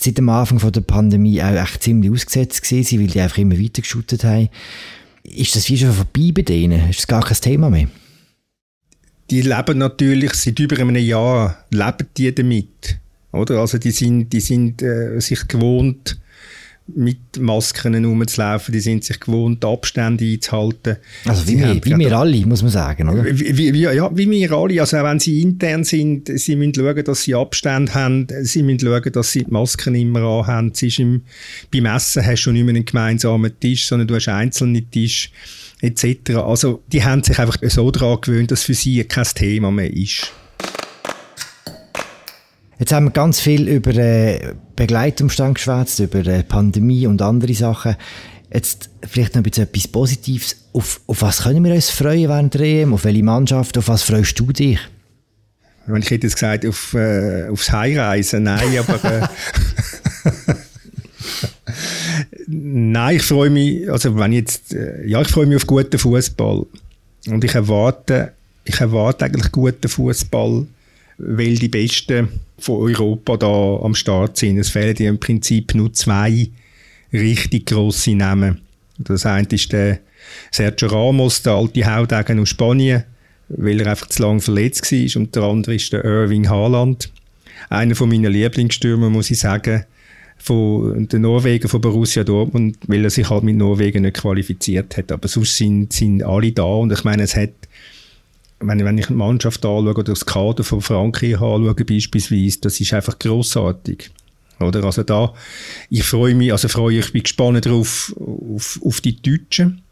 seit 0.01 0.19
dem 0.19 0.29
Anfang 0.29 0.59
von 0.59 0.73
der 0.73 0.81
Pandemie 0.81 1.43
auch 1.43 1.55
echt 1.55 1.83
ziemlich 1.83 2.11
ausgesetzt 2.11 2.71
waren, 2.71 3.01
weil 3.01 3.07
die 3.07 3.21
einfach 3.21 3.39
immer 3.39 3.59
weiter 3.59 3.83
geschootet 3.83 4.25
haben. 4.25 4.49
Ist 5.23 5.57
das 5.57 5.69
wie 5.71 5.79
schon 5.79 5.93
vorbei 5.93 6.33
bei 6.35 6.43
denen? 6.43 6.91
Ist 6.91 7.01
das 7.01 7.07
gar 7.07 7.25
kein 7.25 7.37
Thema 7.39 7.71
mehr? 7.71 7.89
Die 9.31 9.41
leben 9.41 9.79
natürlich 9.79 10.35
seit 10.35 10.59
über 10.59 10.79
einem 10.79 10.97
Jahr, 10.97 11.65
leben 11.71 12.09
die 12.17 12.35
damit. 12.35 12.99
Oder? 13.33 13.59
Also 13.61 13.79
die 13.79 13.91
sind, 13.91 14.33
die 14.33 14.41
sind 14.41 14.83
äh, 14.83 15.19
sich 15.21 15.49
gewohnt, 15.49 16.19
mit 16.87 17.41
Masken 17.41 17.95
herumzulaufen, 17.95 18.73
die 18.73 18.81
sind 18.81 19.05
sich 19.05 19.19
gewohnt, 19.19 19.65
Abstände 19.65 20.25
einzuhalten. 20.25 20.99
Also 21.25 21.49
wie, 21.49 21.59
wir, 21.59 21.83
wie 21.83 21.99
wir 21.99 22.13
alle, 22.13 22.45
muss 22.45 22.63
man 22.63 22.71
sagen, 22.71 23.09
oder? 23.09 23.25
Wie, 23.25 23.73
wie, 23.73 23.81
ja, 23.81 24.15
wie 24.15 24.31
wir 24.31 24.53
alle. 24.53 24.81
Also 24.81 24.99
auch 24.99 25.05
wenn 25.05 25.19
sie 25.19 25.41
intern 25.41 25.85
sind, 25.85 26.31
sie 26.39 26.57
müssen 26.57 26.75
schauen, 26.75 27.03
dass 27.03 27.23
sie 27.23 27.35
Abstände 27.35 27.95
haben, 27.95 28.27
sie 28.43 28.63
müssen 28.63 28.81
schauen, 28.81 29.13
dass 29.13 29.33
sie 29.33 29.45
die 29.45 29.51
Masken 29.51 29.95
immer 29.95 30.21
anhaben. 30.21 30.73
Es 30.75 30.83
ist 30.83 30.99
im, 30.99 31.23
beim 31.73 31.87
Essen 31.87 32.25
hast 32.25 32.45
du 32.45 32.53
nicht 32.53 32.65
mehr 32.65 32.75
einen 32.75 32.85
gemeinsamen 32.85 33.59
Tisch, 33.59 33.87
sondern 33.87 34.07
du 34.07 34.17
hast 34.17 34.29
einzelne 34.29 34.83
Tische 34.83 35.31
etc. 35.81 36.37
Also 36.37 36.83
die 36.93 37.03
haben 37.03 37.23
sich 37.23 37.39
einfach 37.39 37.57
so 37.63 37.91
daran 37.91 38.21
gewöhnt, 38.21 38.51
dass 38.51 38.63
für 38.63 38.75
sie 38.75 39.03
kein 39.05 39.25
Thema 39.25 39.71
mehr 39.71 39.93
ist. 39.93 40.33
Jetzt 42.79 42.93
haben 42.93 43.07
wir 43.07 43.11
ganz 43.11 43.41
viel 43.41 43.69
über 43.69 43.95
äh, 43.95 44.55
Begleitumstand 44.77 45.57
geschwätzt, 45.57 46.01
über 46.01 46.27
äh, 46.27 46.43
Pandemie 46.43 47.07
und 47.07 47.23
andere 47.23 47.55
Sachen. 47.55 47.97
Jetzt 48.53 48.91
vielleicht 49.09 49.35
noch 49.35 49.45
etwas 49.45 49.89
Positives. 49.89 50.57
Auf, 50.73 51.01
auf 51.07 51.23
was 51.23 51.43
können 51.43 51.65
wir 51.65 51.75
uns 51.75 51.91
freuen 51.91 52.29
während 52.29 52.55
der 52.55 52.63
EM? 52.63 52.95
Auf 52.95 53.05
welche 53.05 53.23
Mannschaft? 53.23 53.79
Auf 53.79 53.89
was 53.89 54.03
freust 54.03 54.39
du 54.39 54.53
dich? 54.53 54.79
Ich 55.87 56.11
hätte 56.11 56.27
jetzt 56.27 56.35
gesagt, 56.35 56.67
auf, 56.67 56.95
äh, 56.95 57.49
aufs 57.49 57.71
Heimreisen. 57.71 58.45
Nein, 58.45 58.79
aber... 58.79 59.05
Äh, 59.05 59.29
Nein, 62.47 63.17
ich 63.17 63.23
freue 63.23 63.51
mich, 63.51 63.91
also 63.91 64.17
wenn 64.19 64.33
jetzt, 64.33 64.75
äh, 64.75 65.07
ja, 65.07 65.21
ich 65.21 65.29
freue 65.29 65.47
mich 65.47 65.57
auf 65.57 65.67
guten 65.67 65.99
Fußball. 65.99 66.67
Und 67.27 67.45
ich 67.45 67.55
erwarte, 67.55 68.33
ich 68.65 68.81
erwarte 68.81 69.25
eigentlich 69.25 69.51
guten 69.51 69.89
Fußball 69.89 70.67
weil 71.19 71.55
die 71.57 71.69
Besten 71.69 72.29
von 72.59 72.81
Europa 72.81 73.37
da 73.37 73.77
am 73.83 73.95
Start 73.95 74.37
sind. 74.37 74.59
Es 74.59 74.71
fehlen 74.71 74.97
im 74.97 75.21
Prinzip 75.21 75.75
nur 75.75 75.93
zwei 75.93 76.49
richtig 77.13 77.67
grosse 77.67 78.15
Namen. 78.15 78.61
Das 78.99 79.27
eine 79.27 79.47
ist 79.51 79.73
der 79.73 80.01
Sergio 80.51 80.89
Ramos, 80.89 81.43
der 81.43 81.55
alte 81.55 81.87
Haudegen 81.87 82.41
aus 82.41 82.49
Spanien, 82.49 83.05
weil 83.49 83.81
er 83.81 83.89
einfach 83.89 84.09
zu 84.09 84.23
lange 84.23 84.41
verletzt 84.41 84.91
war. 84.91 85.21
Und 85.21 85.35
der 85.35 85.43
andere 85.43 85.75
ist 85.75 85.93
der 85.93 86.05
Irving 86.05 86.49
Haaland. 86.49 87.11
Einer 87.69 87.95
von 87.95 88.09
meinen 88.09 88.33
Lieblingsstürmer, 88.33 89.11
muss 89.11 89.31
ich 89.31 89.39
sagen, 89.39 89.85
von 90.37 91.09
den 91.09 91.23
Norwegen 91.23 91.69
von 91.69 91.81
Borussia 91.81 92.25
Dortmund, 92.25 92.77
weil 92.87 93.05
er 93.05 93.11
sich 93.11 93.31
halt 93.31 93.45
mit 93.45 93.57
Norwegen 93.57 94.03
nicht 94.03 94.17
qualifiziert 94.17 94.97
hat. 94.97 95.13
Aber 95.13 95.29
sonst 95.29 95.57
sind, 95.57 95.93
sind 95.93 96.23
alle 96.23 96.53
da 96.53 96.65
und 96.65 96.93
ich 96.93 97.05
meine, 97.05 97.23
es 97.23 97.37
hat 97.37 97.53
wenn, 98.67 98.85
wenn 98.85 98.99
ich 98.99 99.07
die 99.07 99.13
Mannschaft 99.15 99.65
anschaue 99.65 99.91
oder 99.91 100.03
das 100.05 100.27
Kader 100.27 100.65
von 100.65 100.81
Frankreich 100.81 101.35
anschaue 101.35 101.75
beispielsweise, 101.75 102.61
das 102.61 102.81
ist 102.81 102.93
einfach 102.93 103.19
großartig. 103.19 104.11
Oder? 104.61 104.85
Also 104.85 105.03
da, 105.03 105.35
ich 105.91 106.05
freue 106.05 106.35
mich, 106.35 106.53
also 106.53 106.69
freue 106.69 106.99
ich, 106.99 107.13
bin 107.13 107.23
gespannt 107.23 107.67
drauf, 107.67 108.15
auf, 108.19 108.81
auf 108.85 109.01
die 109.01 109.21
Deutschen, 109.21 109.83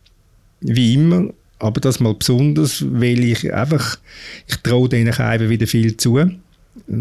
wie 0.60 0.94
immer, 0.94 1.30
aber 1.58 1.80
das 1.80 2.00
mal 2.00 2.14
besonders, 2.14 2.84
weil 2.88 3.22
ich 3.24 3.52
einfach, 3.52 3.98
ich 4.48 4.56
traue 4.58 4.88
denen 4.88 5.14
eben 5.18 5.48
wieder 5.48 5.66
viel 5.66 5.96
zu. 5.96 6.20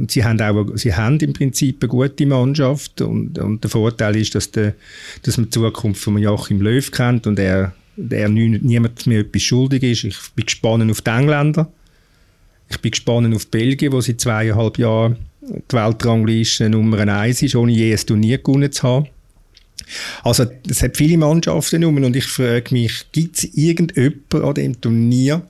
Sie 0.08 0.24
haben 0.24 0.42
auch, 0.42 0.76
sie 0.76 0.94
haben 0.94 1.20
im 1.20 1.34
Prinzip 1.34 1.82
eine 1.82 1.90
gute 1.90 2.26
Mannschaft 2.26 3.02
und, 3.02 3.40
und 3.40 3.64
der 3.64 3.72
Vorteil 3.72 4.18
ist, 4.18 4.36
dass, 4.36 4.52
der, 4.52 4.76
dass 5.24 5.38
man 5.38 5.46
die 5.46 5.52
Zukunft 5.52 6.04
von 6.04 6.18
Joachim 6.18 6.62
Löw 6.62 6.92
kennt 6.92 7.26
und 7.26 7.40
er 7.40 7.74
der 7.96 8.30
niemand 8.30 9.08
mehr 9.08 9.20
etwas 9.20 9.42
schuldig 9.42 9.84
ist. 9.84 10.04
Ich 10.04 10.18
bin 10.36 10.46
gespannt 10.46 10.90
auf 10.90 11.02
die 11.02 11.10
Engländer. 11.10 11.72
Ich 12.70 12.80
bin 12.80 12.92
gespannt 12.92 13.36
auf 13.36 13.48
Belgien, 13.48 13.92
wo 13.92 14.02
seit 14.02 14.22
zweieinhalb 14.22 14.78
Jahren 14.78 15.18
die 15.42 15.76
Weltrangliste 15.76 16.70
Nummer 16.70 17.00
eins 17.00 17.42
ist, 17.42 17.56
ohne 17.56 17.72
je 17.72 17.92
ein 17.94 18.06
Turnier 18.06 18.38
gewonnen 18.38 18.72
zu 18.72 18.84
haben. 18.84 19.08
Also 20.24 20.46
es 20.70 20.82
hat 20.82 20.98
viele 20.98 21.18
Mannschaften 21.18 21.84
um 21.84 22.02
und 22.02 22.16
ich 22.16 22.26
frage 22.26 22.74
mich, 22.74 23.06
gibt 23.12 23.38
es 23.38 23.44
irgendjemanden 23.56 24.44
an 24.44 24.54
dem 24.54 24.80
Turnier, 24.80 25.42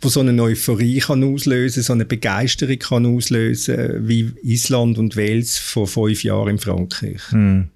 wo 0.00 0.08
so 0.08 0.20
eine 0.20 0.40
Euphorie 0.42 1.00
kann 1.00 1.24
auslösen, 1.24 1.82
so 1.82 1.92
eine 1.92 2.04
Begeisterung 2.04 2.78
kann 2.78 3.06
auslösen, 3.06 4.08
wie 4.08 4.32
Island 4.42 4.98
und 4.98 5.16
Wales 5.16 5.58
vor 5.58 5.86
fünf 5.86 6.22
Jahren 6.22 6.50
in 6.50 6.58
Frankreich? 6.58 7.20
Hm. 7.30 7.68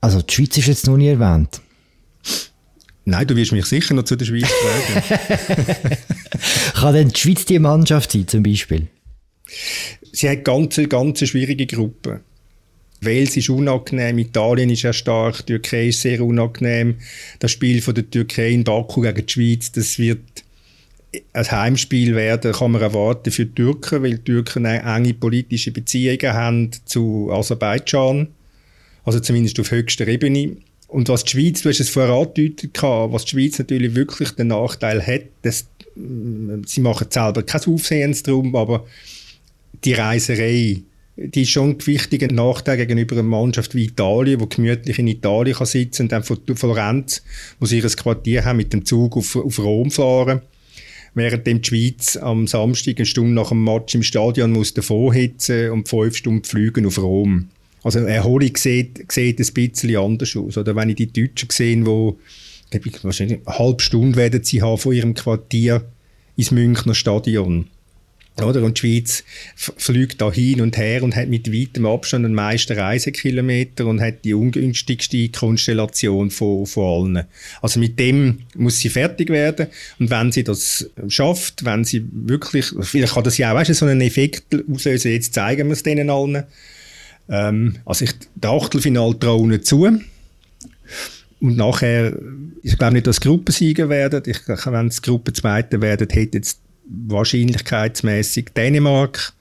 Also 0.00 0.22
die 0.22 0.32
Schweiz 0.32 0.56
ist 0.56 0.68
jetzt 0.68 0.86
noch 0.86 0.96
nie 0.96 1.08
erwähnt. 1.08 1.60
Nein, 3.06 3.26
du 3.26 3.36
wirst 3.36 3.52
mich 3.52 3.66
sicher 3.66 3.94
noch 3.94 4.04
zu 4.04 4.16
der 4.16 4.24
Schweiz 4.24 4.48
fragen. 4.48 5.98
Kann 6.74 6.94
denn 6.94 7.08
die 7.10 7.20
Schweiz 7.20 7.44
die 7.44 7.58
Mannschaft 7.58 8.12
sein, 8.12 8.26
zum 8.26 8.42
Beispiel? 8.42 8.86
Sie 10.12 10.28
hat 10.28 10.44
ganz, 10.44 10.80
ganz 10.88 11.26
schwierige 11.26 11.66
Gruppen. 11.66 12.20
Wales 13.00 13.36
ist 13.36 13.50
unangenehm, 13.50 14.18
Italien 14.18 14.70
ist 14.70 14.80
sehr 14.80 14.92
stark, 14.92 15.44
die 15.46 15.54
Türkei 15.54 15.88
ist 15.88 16.00
sehr 16.00 16.22
unangenehm. 16.22 16.96
Das 17.38 17.50
Spiel 17.50 17.82
von 17.82 17.94
der 17.94 18.08
Türkei 18.08 18.50
in 18.50 18.64
Baku 18.64 19.02
gegen 19.02 19.26
die 19.26 19.32
Schweiz, 19.32 19.72
das 19.72 19.98
wird 19.98 20.20
ein 21.32 21.50
Heimspiel 21.50 22.14
werden, 22.14 22.52
kann 22.52 22.72
man 22.72 22.82
erwarten 22.82 23.30
für 23.30 23.46
die 23.46 23.54
Türken, 23.54 24.02
weil 24.02 24.18
die 24.18 24.24
Türken 24.24 24.64
enge 24.64 25.14
politische 25.14 25.70
Beziehungen 25.70 26.32
haben 26.32 26.70
zu 26.86 27.30
Aserbaidschan, 27.30 28.28
also 29.04 29.20
zumindest 29.20 29.60
auf 29.60 29.70
höchster 29.70 30.08
Ebene. 30.08 30.56
Und 30.88 31.08
was 31.08 31.24
die 31.24 31.32
Schweiz, 31.32 31.62
du 31.62 31.68
hast 31.68 31.80
es 31.80 31.90
vorher 31.90 32.14
angedeutet, 32.14 32.80
was 32.82 33.24
die 33.24 33.30
Schweiz 33.30 33.58
natürlich 33.58 33.94
wirklich 33.94 34.30
den 34.30 34.48
Nachteil 34.48 35.04
hat, 35.04 35.22
dass, 35.42 35.66
mm, 35.96 36.62
sie 36.66 36.80
machen 36.80 37.08
selber 37.10 37.42
kein 37.42 37.64
Aufsehens 37.64 38.22
drum, 38.22 38.54
aber 38.54 38.86
die 39.84 39.94
Reiserei, 39.94 40.82
die 41.16 41.42
ist 41.42 41.50
schon 41.50 41.70
ein 41.70 41.86
wichtiger 41.86 42.32
Nachteil 42.32 42.76
gegenüber 42.76 43.14
einer 43.14 43.22
Mannschaft 43.22 43.74
wie 43.74 43.84
Italien, 43.84 44.40
die 44.40 44.48
gemütlich 44.48 44.98
in 44.98 45.06
Italien 45.06 45.56
kann 45.56 45.66
sitzen 45.66 46.02
und 46.02 46.12
dann 46.12 46.24
von 46.24 46.38
Florenz, 46.54 47.22
wo 47.60 47.66
sie 47.66 47.78
ihr 47.78 47.88
Quartier 47.88 48.44
haben, 48.44 48.56
mit 48.56 48.72
dem 48.72 48.84
Zug 48.84 49.16
auf, 49.16 49.36
auf 49.36 49.58
Rom 49.58 49.90
fahren. 49.90 50.42
Während 51.14 51.46
die 51.46 51.60
Schweiz 51.62 52.16
am 52.16 52.48
Samstag 52.48 52.96
eine 52.96 53.06
Stunde 53.06 53.34
nach 53.34 53.50
dem 53.50 53.62
Match 53.62 53.94
im 53.94 54.02
Stadion 54.02 54.50
muss 54.50 54.74
hitzen 55.12 55.70
und 55.70 55.88
fünf 55.88 56.16
Stunden 56.16 56.44
fliegen 56.44 56.86
auf 56.86 56.98
Rom. 56.98 57.48
Also 57.84 58.00
Erholung 58.00 58.56
sieht, 58.56 59.12
sieht 59.12 59.38
ein 59.38 59.52
bisschen 59.54 59.96
anders 59.96 60.34
aus. 60.36 60.56
Oder 60.56 60.74
wenn 60.74 60.90
ich 60.90 60.96
die 60.96 61.12
Deutschen 61.12 61.50
sehe, 61.50 61.76
die 61.76 62.92
wahrscheinlich 63.02 63.40
eine 63.44 63.58
halbe 63.58 63.82
Stunde 63.82 64.16
werden 64.16 64.42
sie 64.42 64.62
haben 64.62 64.78
von 64.78 64.94
ihrem 64.94 65.14
Quartier 65.14 65.84
ins 66.36 66.50
Münchner 66.50 66.94
Stadion. 66.94 67.66
Oder? 68.42 68.64
Und 68.64 68.78
die 68.78 68.80
Schweiz 68.80 69.22
fliegt 69.54 70.20
da 70.20 70.32
hin 70.32 70.60
und 70.60 70.76
her 70.76 71.04
und 71.04 71.14
hat 71.14 71.28
mit 71.28 71.52
weitem 71.52 71.86
Abstand 71.86 72.24
den 72.24 72.34
meisten 72.34 72.76
Reisekilometer 72.76 73.86
und 73.86 74.00
hat 74.00 74.24
die 74.24 74.34
ungünstigste 74.34 75.28
Konstellation 75.28 76.30
von, 76.30 76.66
von 76.66 77.14
allen. 77.14 77.24
Also 77.62 77.78
mit 77.78 77.96
dem 78.00 78.40
muss 78.56 78.80
sie 78.80 78.88
fertig 78.88 79.28
werden. 79.30 79.68
Und 80.00 80.10
wenn 80.10 80.32
sie 80.32 80.42
das 80.42 80.90
schafft, 81.06 81.64
wenn 81.64 81.84
sie 81.84 82.04
wirklich, 82.10 82.72
vielleicht 82.80 83.14
kann 83.14 83.22
das 83.22 83.38
ja 83.38 83.52
auch, 83.52 83.56
weißt 83.56 83.72
so 83.72 83.86
einen 83.86 84.00
Effekt 84.00 84.46
auslösen, 84.68 85.12
jetzt 85.12 85.34
zeigen 85.34 85.68
wir 85.68 85.74
es 85.74 85.84
denen 85.84 86.10
allen. 86.10 86.42
Ähm, 87.28 87.76
also 87.84 88.04
ich, 88.04 88.12
der 88.34 88.50
Achtelfinal 88.50 89.14
traue 89.14 89.60
zu. 89.60 89.84
Und 89.84 91.56
nachher, 91.56 92.16
ich 92.62 92.78
glaube 92.78 92.94
nicht, 92.94 93.06
dass 93.06 93.20
Gruppensieger 93.20 93.88
werden. 93.88 94.22
Ich, 94.26 94.40
wenn 94.46 94.86
es 94.86 95.02
Gruppenzweite 95.02 95.80
werden, 95.80 96.08
hätte 96.10 96.38
jetzt 96.38 96.60
wahrscheinlichkeitsmäßig 96.86 98.50
Dänemark. 98.56 99.32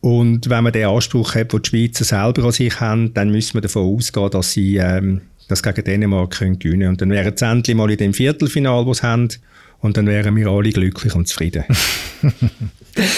Und 0.00 0.48
wenn 0.48 0.64
man 0.64 0.72
den 0.72 0.86
Anspruch 0.86 1.34
hat, 1.34 1.52
den 1.52 1.62
die 1.62 1.68
Schweizer 1.68 2.04
selber 2.04 2.44
an 2.44 2.52
sich 2.52 2.78
haben, 2.80 3.12
dann 3.14 3.30
müssen 3.30 3.54
wir 3.54 3.62
davon 3.62 3.96
ausgehen, 3.96 4.30
dass 4.30 4.52
sie 4.52 4.76
ähm, 4.76 5.22
das 5.48 5.62
gegen 5.62 5.82
Dänemark 5.82 6.30
können 6.30 6.58
gewinnen 6.58 6.80
können. 6.80 6.90
Und 6.90 7.00
dann 7.00 7.10
wären 7.10 7.36
sie 7.36 7.44
endlich 7.44 7.76
mal 7.76 7.90
in 7.90 7.96
dem 7.96 8.14
Viertelfinal, 8.14 8.84
das 8.84 8.98
sie 8.98 9.02
haben. 9.02 9.28
Und 9.80 9.96
dann 9.96 10.06
wären 10.06 10.34
wir 10.34 10.48
alle 10.48 10.70
glücklich 10.70 11.14
und 11.14 11.28
zufrieden. 11.28 11.64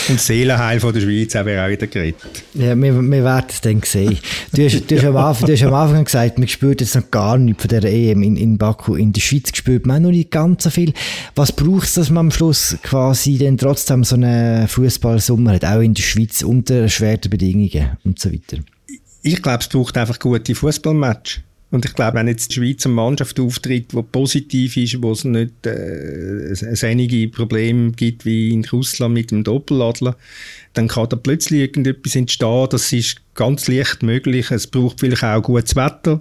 Und 0.09 0.19
das 0.19 0.27
Seelenheil 0.27 0.79
von 0.79 0.93
der 0.93 1.01
Schweiz 1.01 1.35
haben 1.35 1.47
wir 1.47 1.65
auch 1.65 1.71
wieder 1.71 1.87
geredet. 1.87 2.45
Ja, 2.53 2.77
wir, 2.77 3.01
wir 3.01 3.25
werden 3.25 3.47
es 3.49 3.61
dann 3.63 3.81
sehen. 3.83 4.19
Du 4.53 4.65
hast, 4.65 4.91
du, 4.91 4.97
hast 4.97 5.05
am 5.05 5.17
Anfang, 5.17 5.47
du 5.47 5.53
hast 5.55 5.63
am 5.63 5.73
Anfang 5.73 6.05
gesagt, 6.05 6.39
man 6.39 6.49
spürt 6.49 6.83
jetzt 6.83 6.95
noch 6.97 7.11
gar 7.11 7.39
nichts 7.39 7.63
von 7.63 7.69
der 7.71 7.85
EM 7.85 8.23
in, 8.23 8.37
in 8.37 8.59
Baku. 8.59 8.95
In 8.95 9.13
der 9.13 9.23
Schweiz 9.23 9.57
spürt 9.57 9.87
man 9.87 10.03
noch 10.03 10.11
nicht 10.11 10.31
ganz 10.31 10.65
so 10.65 10.71
viel. 10.71 10.93
Was 11.35 11.53
braucht 11.53 11.85
es, 11.85 11.95
dass 11.95 12.11
man 12.11 12.27
am 12.27 12.31
Schluss 12.31 12.77
quasi 12.83 13.39
dann 13.39 13.57
trotzdem 13.57 14.05
so 14.05 14.17
einen 14.17 14.69
Fußballsommer 14.69 15.53
hat, 15.53 15.65
auch 15.65 15.81
in 15.81 15.95
der 15.95 16.03
Schweiz 16.03 16.43
unter 16.43 16.83
erschwerten 16.83 17.31
Bedingungen 17.31 17.97
und 18.05 18.19
so 18.19 18.31
weiter? 18.31 18.59
Ich 19.23 19.41
glaube, 19.41 19.61
es 19.61 19.69
braucht 19.69 19.97
einfach 19.97 20.19
gute 20.19 20.55
Fußballmatches. 20.55 21.41
Und 21.71 21.85
ich 21.85 21.95
glaube, 21.95 22.19
wenn 22.19 22.27
jetzt 22.27 22.51
die 22.51 22.55
Schweizer 22.55 22.89
Mannschaft 22.89 23.39
auftritt, 23.39 23.93
die 23.93 24.03
positiv 24.03 24.77
ist, 24.77 25.01
wo 25.03 25.13
es 25.13 25.25
nicht 25.25 25.67
äh, 25.67 26.53
einige 26.83 27.29
Probleme 27.29 27.93
gibt 27.93 28.25
wie 28.25 28.51
in 28.51 28.65
Russland 28.65 29.15
mit 29.15 29.31
dem 29.31 29.45
Doppeladler, 29.45 30.17
dann 30.73 30.89
kann 30.89 31.09
da 31.09 31.17
plötzlich 31.17 31.61
irgendetwas 31.61 32.17
entstehen. 32.17 32.67
Das 32.71 32.93
ist 32.93 33.21
ganz 33.35 33.69
leicht 33.69 34.03
möglich. 34.03 34.51
Es 34.51 34.67
braucht 34.67 35.01
vielleicht 35.01 35.23
auch 35.23 35.43
gutes 35.43 35.77
Wetter, 35.77 36.21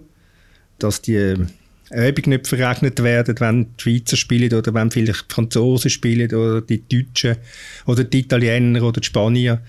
dass 0.77 1.01
die 1.01 1.15
äh, 1.15 1.47
Übungen 1.91 2.29
nicht 2.29 2.47
verregnet 2.47 3.01
werden, 3.01 3.39
wenn 3.39 3.75
die 3.77 3.81
Schweizer 3.81 4.17
spielen 4.17 4.53
oder 4.53 4.73
wenn 4.73 4.91
vielleicht 4.91 5.31
die 5.31 5.33
Franzosen 5.33 5.89
spielen 5.89 6.31
oder 6.31 6.61
die 6.61 6.83
Deutschen 6.87 7.37
oder 7.87 8.03
die 8.03 8.19
Italiener 8.19 8.83
oder 8.83 9.01
die 9.01 9.07
Spanier 9.07 9.61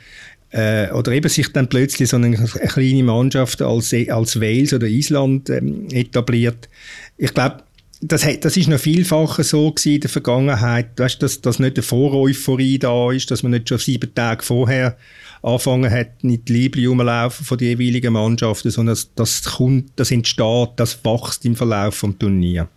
äh, 0.51 0.91
oder 0.91 1.13
eben 1.13 1.29
sich 1.29 1.53
dann 1.53 1.69
plötzlich 1.69 2.09
so 2.09 2.17
eine, 2.17 2.27
eine 2.27 2.47
kleine 2.47 3.05
Mannschaft 3.05 3.63
als, 3.63 3.95
als 4.09 4.41
Wales 4.41 4.73
oder 4.73 4.87
Island 4.87 5.51
ähm, 5.51 5.87
etabliert. 5.91 6.69
Ich 7.17 7.35
glaube, 7.35 7.63
das, 8.03 8.27
das 8.41 8.57
ist 8.57 8.69
noch 8.69 8.79
vielfacher 8.81 9.45
so 9.45 9.71
gewesen 9.71 9.95
in 9.95 10.01
der 10.01 10.11
Vergangenheit, 10.11 10.99
weißt, 10.99 11.23
dass, 11.23 11.41
dass 11.41 11.59
nicht 11.59 11.77
eine 11.77 11.83
Voreuphorie 11.83 12.79
da 12.79 13.13
ist, 13.13 13.31
dass 13.31 13.43
man 13.43 13.53
nicht 13.53 13.69
schon 13.69 13.79
sieben 13.79 14.15
Tage 14.15 14.43
vorher 14.43 14.97
angefangen 15.43 15.91
hat, 15.91 16.25
nicht 16.25 16.49
die 16.49 16.53
Liebe 16.53 16.87
rumlaufen 16.87 17.45
von 17.45 17.59
den 17.59 17.79
jeweiligen 17.79 18.13
Mannschaften, 18.13 18.71
sondern 18.71 18.95
das, 18.95 19.11
das 19.15 19.43
kommt, 19.43 19.93
das 19.97 20.11
entsteht, 20.11 20.71
das 20.77 21.05
wächst 21.05 21.45
im 21.45 21.57
Verlauf 21.57 22.01
des 22.01 22.19
Turniers. 22.19 22.69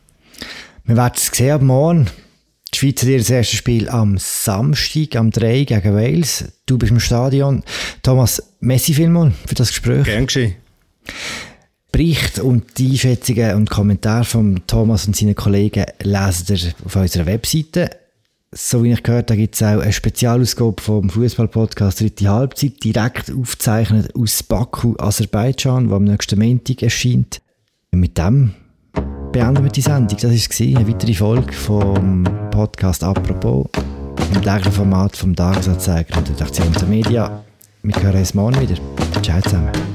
Wir 0.85 0.97
werden 0.97 1.13
es 1.15 1.27
sehen 1.27 1.65
morgen. 1.65 2.07
Die 2.73 2.79
Schweiz 2.79 3.01
hat 3.03 3.09
ihr 3.09 3.17
erstes 3.17 3.59
Spiel 3.59 3.87
am 3.87 4.17
Samstag, 4.17 5.15
am 5.15 5.29
3 5.29 5.65
gegen 5.65 5.93
Wales. 5.93 6.45
Du 6.65 6.79
bist 6.79 6.91
im 6.91 6.99
Stadion. 6.99 7.63
Thomas, 8.01 8.41
merci 8.61 8.95
vielmals 8.95 9.35
für 9.45 9.53
das 9.53 9.67
Gespräch. 9.69 10.05
Gern 10.05 10.25
geschehen. 10.25 10.55
Bericht 11.91 12.39
und 12.39 12.79
die 12.79 12.91
Einschätzungen 12.91 13.55
und 13.55 13.69
Kommentare 13.69 14.23
von 14.23 14.61
Thomas 14.65 15.05
und 15.05 15.15
seinen 15.15 15.35
Kollegen 15.35 15.85
lesen 16.01 16.55
ihr 16.55 16.73
auf 16.83 16.95
unserer 16.95 17.27
Webseite. 17.27 17.91
So 18.51 18.83
wie 18.83 18.91
ich 18.91 19.03
gehört 19.03 19.29
habe, 19.29 19.39
gibt 19.39 19.53
es 19.53 19.61
auch 19.61 19.79
eine 19.79 19.93
Spezialausgabe 19.93 20.81
vom 20.81 21.11
Fußball-Podcast 21.11 22.01
Dritte 22.01 22.27
Halbzeit, 22.27 22.83
direkt 22.83 23.31
aufgezeichnet 23.31 24.15
aus 24.15 24.41
Baku, 24.41 24.95
Aserbaidschan, 24.97 25.91
wo 25.91 25.95
am 25.95 26.05
nächsten 26.05 26.39
Montag 26.39 26.81
erscheint. 26.81 27.39
Mit 27.91 28.17
dem 28.17 28.53
beenden 29.33 29.63
wir 29.63 29.71
die 29.71 29.81
Sendung. 29.81 30.17
Das 30.21 30.31
war 30.31 30.79
eine 30.79 30.87
weitere 30.87 31.13
Folge 31.13 31.51
vom 31.51 32.23
Podcast 32.51 33.03
«Apropos» 33.03 33.65
im 34.33 34.41
täglichen 34.41 34.71
Format 34.71 35.17
vom 35.17 35.35
Tagesanzeiger 35.35 36.17
und 36.17 36.29
Redaktion 36.29 36.71
der 36.71 36.87
Media. 36.87 37.43
Wir 37.81 38.01
hören 38.01 38.19
uns 38.19 38.33
morgen 38.33 38.61
wieder. 38.61 38.75
Ciao 39.21 39.41
zusammen. 39.41 39.92